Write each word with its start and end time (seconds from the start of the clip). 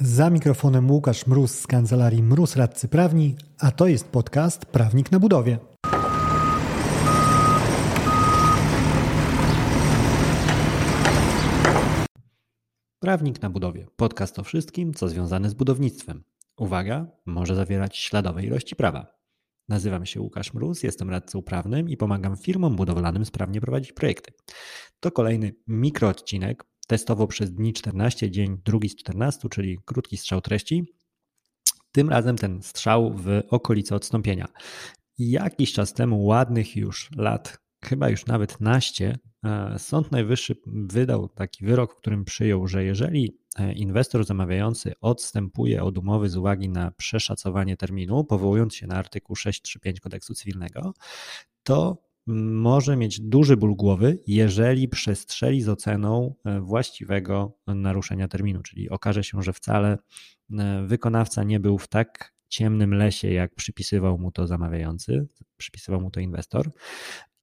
Za 0.00 0.30
mikrofonem 0.30 0.90
Łukasz 0.90 1.26
Mróz 1.26 1.60
z 1.60 1.66
kancelarii 1.66 2.22
Mróz 2.22 2.56
Radcy 2.56 2.88
Prawni, 2.88 3.36
a 3.58 3.70
to 3.70 3.86
jest 3.86 4.08
podcast 4.08 4.66
Prawnik 4.66 5.12
na 5.12 5.20
budowie. 5.20 5.58
Prawnik 13.00 13.42
na 13.42 13.50
budowie. 13.50 13.86
Podcast 13.96 14.38
o 14.38 14.44
wszystkim, 14.44 14.94
co 14.94 15.08
związane 15.08 15.50
z 15.50 15.54
budownictwem. 15.54 16.24
Uwaga, 16.56 17.06
może 17.26 17.54
zawierać 17.54 17.96
śladowe 17.96 18.44
ilości 18.44 18.76
prawa. 18.76 19.16
Nazywam 19.68 20.06
się 20.06 20.20
Łukasz 20.20 20.54
Mróz, 20.54 20.82
jestem 20.82 21.10
radcą 21.10 21.42
prawnym 21.42 21.88
i 21.88 21.96
pomagam 21.96 22.36
firmom 22.36 22.76
budowlanym 22.76 23.24
sprawnie 23.24 23.60
prowadzić 23.60 23.92
projekty. 23.92 24.32
To 25.00 25.10
kolejny 25.10 25.54
mikroodcinek 25.66 26.64
testowo 26.86 27.26
przez 27.26 27.52
dni 27.52 27.72
14, 27.72 28.30
dzień 28.30 28.56
drugi 28.64 28.88
z 28.88 28.96
14, 28.96 29.48
czyli 29.48 29.78
krótki 29.84 30.16
strzał 30.16 30.40
treści. 30.40 30.84
Tym 31.92 32.08
razem 32.08 32.36
ten 32.36 32.62
strzał 32.62 33.14
w 33.14 33.42
okolicy 33.48 33.94
odstąpienia. 33.94 34.48
Jakiś 35.18 35.72
czas 35.72 35.92
temu, 35.94 36.24
ładnych 36.24 36.76
już 36.76 37.10
lat, 37.16 37.58
chyba 37.84 38.08
już 38.08 38.26
nawet 38.26 38.60
naście, 38.60 39.18
e, 39.44 39.78
Sąd 39.78 40.12
Najwyższy 40.12 40.56
wydał 40.66 41.28
taki 41.28 41.64
wyrok, 41.64 41.92
w 41.92 41.96
którym 41.96 42.24
przyjął, 42.24 42.66
że 42.66 42.84
jeżeli 42.84 43.38
e, 43.58 43.72
inwestor 43.72 44.24
zamawiający 44.24 44.92
odstępuje 45.00 45.82
od 45.82 45.98
umowy 45.98 46.28
z 46.28 46.36
uwagi 46.36 46.68
na 46.68 46.90
przeszacowanie 46.90 47.76
terminu, 47.76 48.24
powołując 48.24 48.74
się 48.74 48.86
na 48.86 48.96
artykuł 48.96 49.36
635 49.36 50.00
kodeksu 50.00 50.34
cywilnego, 50.34 50.94
to 51.62 52.05
może 52.26 52.96
mieć 52.96 53.20
duży 53.20 53.56
ból 53.56 53.76
głowy, 53.76 54.18
jeżeli 54.26 54.88
przestrzeli 54.88 55.62
z 55.62 55.68
oceną 55.68 56.34
e, 56.44 56.60
właściwego 56.60 57.58
naruszenia 57.66 58.28
terminu, 58.28 58.62
czyli 58.62 58.90
okaże 58.90 59.24
się, 59.24 59.42
że 59.42 59.52
wcale 59.52 59.98
e, 60.58 60.86
wykonawca 60.86 61.44
nie 61.44 61.60
był 61.60 61.78
w 61.78 61.88
tak 61.88 62.34
ciemnym 62.48 62.94
lesie, 62.94 63.32
jak 63.32 63.54
przypisywał 63.54 64.18
mu 64.18 64.32
to 64.32 64.46
zamawiający, 64.46 65.26
przypisywał 65.56 66.00
mu 66.00 66.10
to 66.10 66.20
inwestor. 66.20 66.70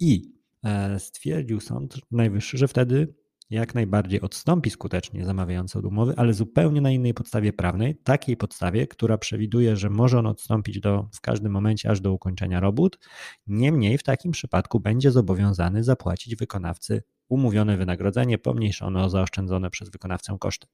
I 0.00 0.32
e, 0.64 0.98
stwierdził 0.98 1.60
Sąd 1.60 2.00
Najwyższy, 2.10 2.58
że 2.58 2.68
wtedy 2.68 3.14
jak 3.50 3.74
najbardziej 3.74 4.20
odstąpi 4.20 4.70
skutecznie 4.70 5.24
zamawiający 5.24 5.78
od 5.78 5.84
umowy, 5.84 6.14
ale 6.16 6.34
zupełnie 6.34 6.80
na 6.80 6.90
innej 6.90 7.14
podstawie 7.14 7.52
prawnej, 7.52 7.96
takiej 7.96 8.36
podstawie, 8.36 8.86
która 8.86 9.18
przewiduje, 9.18 9.76
że 9.76 9.90
może 9.90 10.18
on 10.18 10.26
odstąpić 10.26 10.80
do, 10.80 11.08
w 11.12 11.20
każdym 11.20 11.52
momencie 11.52 11.90
aż 11.90 12.00
do 12.00 12.12
ukończenia 12.12 12.60
robót. 12.60 12.98
Niemniej 13.46 13.98
w 13.98 14.02
takim 14.02 14.32
przypadku 14.32 14.80
będzie 14.80 15.10
zobowiązany 15.10 15.84
zapłacić 15.84 16.36
wykonawcy 16.36 17.02
umówione 17.28 17.76
wynagrodzenie 17.76 18.38
pomniejszone 18.38 19.04
o 19.04 19.10
zaoszczędzone 19.10 19.70
przez 19.70 19.90
wykonawcę 19.90 20.36
koszty. 20.40 20.66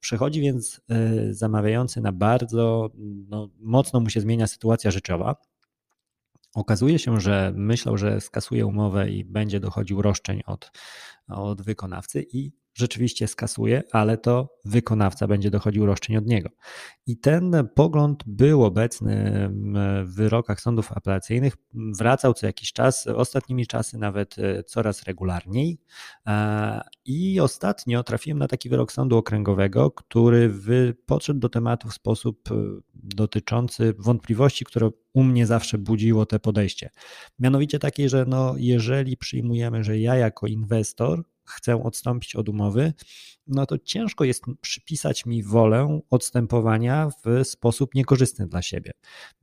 Przechodzi 0.00 0.40
więc 0.40 0.80
y, 1.30 1.34
zamawiający 1.34 2.00
na 2.00 2.12
bardzo 2.12 2.90
no, 3.28 3.48
mocno 3.58 4.00
mu 4.00 4.10
się 4.10 4.20
zmienia 4.20 4.46
sytuacja 4.46 4.90
życiowa. 4.90 5.36
Okazuje 6.56 6.98
się, 6.98 7.20
że 7.20 7.52
myślał, 7.56 7.96
że 7.96 8.20
skasuje 8.20 8.66
umowę 8.66 9.10
i 9.10 9.24
będzie 9.24 9.60
dochodził 9.60 10.02
roszczeń 10.02 10.42
od 10.46 10.70
od 11.28 11.62
wykonawcy 11.62 12.26
i 12.32 12.52
rzeczywiście 12.76 13.28
skasuje, 13.28 13.82
ale 13.92 14.18
to 14.18 14.56
wykonawca 14.64 15.26
będzie 15.26 15.50
dochodził 15.50 15.86
roszczeń 15.86 16.16
od 16.16 16.26
niego. 16.26 16.48
I 17.06 17.18
ten 17.18 17.68
pogląd 17.74 18.24
był 18.26 18.64
obecny 18.64 19.48
w 20.04 20.14
wyrokach 20.14 20.60
sądów 20.60 20.92
apelacyjnych, 20.92 21.56
wracał 21.74 22.34
co 22.34 22.46
jakiś 22.46 22.72
czas, 22.72 23.06
ostatnimi 23.06 23.66
czasy 23.66 23.98
nawet 23.98 24.38
e, 24.38 24.62
coraz 24.62 25.02
regularniej. 25.02 25.78
E, 26.26 26.80
I 27.04 27.40
ostatnio 27.40 28.02
trafiłem 28.02 28.38
na 28.38 28.48
taki 28.48 28.68
wyrok 28.68 28.92
sądu 28.92 29.16
okręgowego, 29.16 29.90
który 29.90 30.54
podszedł 31.06 31.40
do 31.40 31.48
tematu 31.48 31.88
w 31.88 31.94
sposób 31.94 32.50
e, 32.50 32.54
dotyczący 32.94 33.94
wątpliwości, 33.98 34.64
które 34.64 34.90
u 35.12 35.22
mnie 35.22 35.46
zawsze 35.46 35.78
budziło 35.78 36.26
te 36.26 36.38
podejście. 36.38 36.90
Mianowicie 37.38 37.78
takiej, 37.78 38.08
że 38.08 38.24
no, 38.28 38.54
jeżeli 38.56 39.16
przyjmujemy, 39.16 39.84
że 39.84 39.98
ja 39.98 40.16
jako 40.16 40.46
inwestor 40.46 41.24
chcę 41.50 41.82
odstąpić 41.82 42.36
od 42.36 42.48
umowy, 42.48 42.92
no 43.46 43.66
to 43.66 43.78
ciężko 43.78 44.24
jest 44.24 44.44
przypisać 44.60 45.26
mi 45.26 45.42
wolę 45.42 46.00
odstępowania 46.10 47.10
w 47.24 47.44
sposób 47.44 47.94
niekorzystny 47.94 48.46
dla 48.46 48.62
siebie, 48.62 48.92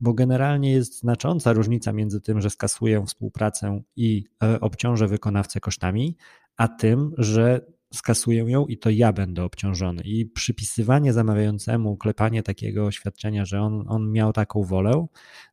bo 0.00 0.14
generalnie 0.14 0.72
jest 0.72 0.98
znacząca 0.98 1.52
różnica 1.52 1.92
między 1.92 2.20
tym, 2.20 2.40
że 2.40 2.50
skasuję 2.50 3.04
współpracę 3.06 3.82
i 3.96 4.24
e, 4.42 4.60
obciążę 4.60 5.08
wykonawcę 5.08 5.60
kosztami, 5.60 6.16
a 6.56 6.68
tym, 6.68 7.12
że 7.18 7.60
skasuję 7.94 8.44
ją 8.48 8.66
i 8.66 8.78
to 8.78 8.90
ja 8.90 9.12
będę 9.12 9.44
obciążony. 9.44 10.02
I 10.02 10.26
przypisywanie 10.26 11.12
zamawiającemu, 11.12 11.96
klepanie 11.96 12.42
takiego 12.42 12.86
oświadczenia, 12.86 13.44
że 13.44 13.60
on, 13.60 13.84
on 13.88 14.12
miał 14.12 14.32
taką 14.32 14.62
wolę, 14.62 15.06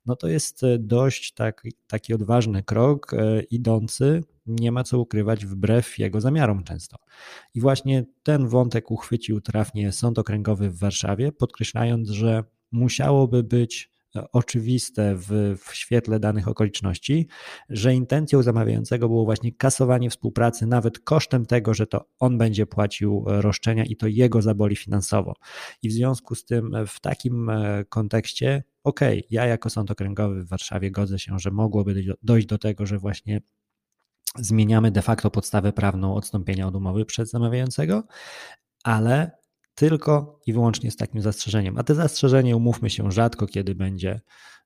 no 0.06 0.16
to 0.16 0.28
jest 0.28 0.64
e, 0.64 0.80
dość 0.80 1.34
tak, 1.34 1.64
taki 1.88 2.14
odważny 2.14 2.64
krok, 2.64 3.14
e, 3.14 3.42
idący, 3.42 4.24
nie 4.46 4.72
ma 4.72 4.84
co 4.84 5.00
ukrywać, 5.00 5.46
wbrew 5.46 6.00
jego 6.00 6.22
zamiarom 6.22 6.64
często. 6.64 6.98
I 7.54 7.62
właśnie 7.62 8.06
ten 8.24 8.48
wątek 8.48 8.92
uchwycił 8.92 9.42
trafnie 9.42 9.92
Sąd 9.92 10.20
Okręgowy 10.20 10.70
w 10.70 10.80
Warszawie, 10.80 11.32
podkreślając, 11.32 12.10
że 12.10 12.44
musiałoby 12.72 13.44
być 13.44 13.92
oczywiste 14.32 15.16
w, 15.16 15.56
w 15.66 15.76
świetle 15.76 16.20
danych 16.20 16.48
okoliczności, 16.48 17.28
że 17.70 17.94
intencją 17.94 18.44
zamawiającego 18.44 19.08
było 19.08 19.26
właśnie 19.26 19.52
kasowanie 19.52 20.10
współpracy, 20.10 20.66
nawet 20.66 21.00
kosztem 21.00 21.46
tego, 21.46 21.74
że 21.74 21.88
to 21.88 22.06
on 22.20 22.38
będzie 22.38 22.66
płacił 22.66 23.24
roszczenia 23.28 23.86
i 23.86 23.96
to 23.96 24.08
jego 24.08 24.42
zaboli 24.42 24.76
finansowo. 24.76 25.34
I 25.84 25.90
w 25.90 25.92
związku 25.92 26.36
z 26.36 26.46
tym 26.46 26.72
w 26.88 27.00
takim 27.00 27.50
e, 27.50 27.86
kontekście, 27.90 28.64
okej, 28.84 29.20
okay, 29.20 29.28
ja 29.32 29.46
jako 29.46 29.70
sąd 29.70 29.92
okręgowy 29.92 30.44
w 30.44 30.48
Warszawie 30.48 30.92
godzę 30.92 31.20
się, 31.20 31.40
że 31.40 31.52
mogłoby 31.52 32.04
dojść 32.24 32.48
do 32.48 32.58
tego, 32.58 32.86
że 32.86 32.98
właśnie 32.98 33.42
zmieniamy 34.40 34.92
de 34.92 35.02
facto 35.02 35.32
podstawę 35.32 35.74
prawną 35.74 36.16
odstąpienia 36.16 36.68
od 36.68 36.76
umowy 36.76 37.06
przez 37.06 37.30
zamawiającego, 37.30 38.04
ale 38.84 39.32
tylko 39.76 40.40
i 40.46 40.54
wyłącznie 40.54 40.92
z 40.92 40.96
takim 40.96 41.22
zastrzeżeniem. 41.22 41.78
A 41.78 41.84
te 41.84 41.96
zastrzeżenie, 41.96 42.58
umówmy 42.58 42.90
się, 42.90 43.12
rzadko 43.12 43.48
kiedy 43.48 43.76
będzie, 43.76 44.22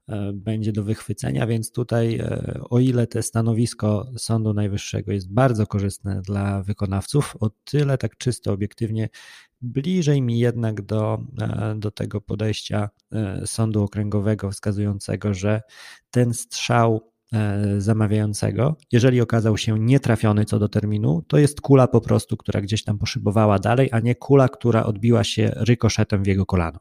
e, 0.07 0.33
będzie 0.33 0.71
do 0.71 0.83
wychwycenia, 0.83 1.47
więc 1.47 1.71
tutaj, 1.71 2.15
e, 2.15 2.59
o 2.69 2.79
ile 2.79 3.07
te 3.07 3.23
stanowisko 3.23 4.11
Sądu 4.17 4.53
Najwyższego 4.53 5.11
jest 5.11 5.33
bardzo 5.33 5.67
korzystne 5.67 6.21
dla 6.21 6.63
wykonawców, 6.63 7.35
o 7.39 7.49
tyle 7.49 7.97
tak 7.97 8.17
czysto 8.17 8.51
obiektywnie 8.51 9.09
bliżej 9.61 10.21
mi 10.21 10.39
jednak 10.39 10.81
do, 10.81 11.19
e, 11.41 11.75
do 11.77 11.91
tego 11.91 12.21
podejścia 12.21 12.89
Sądu 13.45 13.83
Okręgowego, 13.83 14.51
wskazującego, 14.51 15.33
że 15.33 15.61
ten 16.11 16.33
strzał 16.33 17.14
zamawiającego, 17.77 18.77
jeżeli 18.91 19.21
okazał 19.21 19.57
się 19.57 19.79
nietrafiony 19.79 20.45
co 20.45 20.59
do 20.59 20.69
terminu, 20.69 21.23
to 21.27 21.37
jest 21.37 21.61
kula 21.61 21.87
po 21.87 22.01
prostu, 22.01 22.37
która 22.37 22.61
gdzieś 22.61 22.83
tam 22.83 22.97
poszybowała 22.97 23.59
dalej, 23.59 23.89
a 23.91 23.99
nie 23.99 24.15
kula, 24.15 24.49
która 24.49 24.83
odbiła 24.83 25.23
się 25.23 25.51
rykoszetem 25.55 26.23
w 26.23 26.27
jego 26.27 26.45
kolano. 26.45 26.79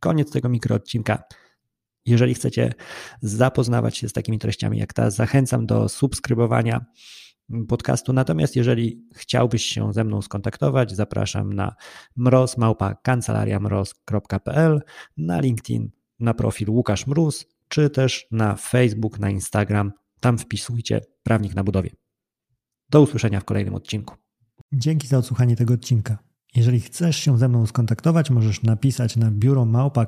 Koniec 0.00 0.30
tego 0.30 0.48
mikroodcinka. 0.48 1.22
Jeżeli 2.06 2.34
chcecie 2.34 2.72
zapoznawać 3.22 3.96
się 3.96 4.08
z 4.08 4.12
takimi 4.12 4.38
treściami 4.38 4.78
jak 4.78 4.92
ta, 4.92 5.10
zachęcam 5.10 5.66
do 5.66 5.88
subskrybowania 5.88 6.84
podcastu. 7.68 8.12
Natomiast 8.12 8.56
jeżeli 8.56 9.04
chciałbyś 9.14 9.64
się 9.64 9.92
ze 9.92 10.04
mną 10.04 10.22
skontaktować, 10.22 10.92
zapraszam 10.92 11.52
na 11.52 11.74
mroz.kancelariamroz.pl, 12.16 14.80
na 15.16 15.40
LinkedIn, 15.40 15.90
na 16.20 16.34
profil 16.34 16.70
Łukasz 16.70 17.06
Mróz 17.06 17.55
czy 17.68 17.90
też 17.90 18.26
na 18.30 18.54
Facebook, 18.54 19.18
na 19.18 19.30
Instagram. 19.30 19.92
Tam 20.20 20.38
wpisujcie 20.38 21.00
Prawnik 21.22 21.54
na 21.54 21.64
budowie. 21.64 21.90
Do 22.90 23.02
usłyszenia 23.02 23.40
w 23.40 23.44
kolejnym 23.44 23.74
odcinku. 23.74 24.14
Dzięki 24.72 25.08
za 25.08 25.18
odsłuchanie 25.18 25.56
tego 25.56 25.74
odcinka. 25.74 26.18
Jeżeli 26.56 26.80
chcesz 26.80 27.16
się 27.16 27.38
ze 27.38 27.48
mną 27.48 27.66
skontaktować, 27.66 28.30
możesz 28.30 28.62
napisać 28.62 29.16
na 29.16 29.30
biuro 29.30 29.64
małpa 29.64 30.06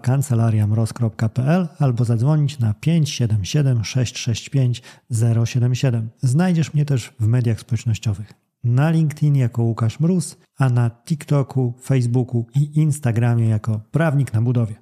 albo 1.79 2.05
zadzwonić 2.05 2.59
na 2.59 2.75
577 2.75 3.85
665 3.85 4.83
077. 5.45 6.11
Znajdziesz 6.23 6.75
mnie 6.75 6.85
też 6.85 7.13
w 7.21 7.27
mediach 7.27 7.61
społecznościowych. 7.61 8.33
Na 8.65 8.91
LinkedIn 8.91 9.37
jako 9.37 9.63
Łukasz 9.63 10.01
Mróz, 10.01 10.37
a 10.59 10.69
na 10.69 10.91
TikToku, 10.91 11.75
Facebooku 11.83 12.47
i 12.55 12.81
Instagramie 12.81 13.49
jako 13.49 13.81
Prawnik 13.91 14.33
na 14.33 14.43
budowie. 14.43 14.75